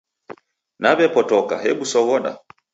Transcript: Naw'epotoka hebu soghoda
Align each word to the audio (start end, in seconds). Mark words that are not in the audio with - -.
Naw'epotoka 0.85 1.55
hebu 1.63 1.83
soghoda 1.93 2.31